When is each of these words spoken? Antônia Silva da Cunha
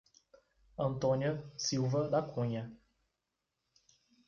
Antônia 0.79 1.43
Silva 1.55 2.09
da 2.09 2.23
Cunha 2.23 2.75